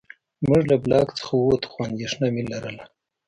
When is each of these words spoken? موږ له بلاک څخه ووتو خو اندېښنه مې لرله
موږ 0.47 0.61
له 0.71 0.75
بلاک 0.83 1.07
څخه 1.17 1.31
ووتو 1.37 1.67
خو 1.71 1.79
اندېښنه 1.89 2.27
مې 2.33 2.43
لرله 2.51 2.83